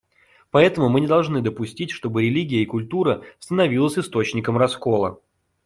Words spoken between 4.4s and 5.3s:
раскола.